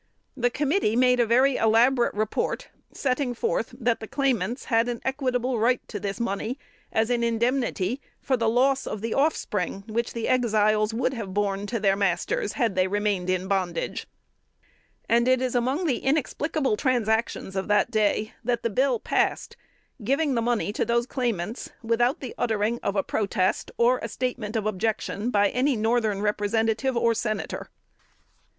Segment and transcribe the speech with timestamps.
[0.35, 5.59] The committee made a very elaborate report, setting forth that the claimants had an equitable
[5.59, 6.57] right to this money
[6.91, 11.67] as an indemnity "for the loss of the offspring which the Exiles would have borne
[11.67, 14.07] to their masters had they remained in bondage,"
[15.07, 19.55] and it is among the inexplicable transactions of that day, that the bill passed,
[20.03, 24.55] giving the money to those claimants without the uttering of a protest, or the statement
[24.55, 27.69] of an objection, by any Northern representative or senator.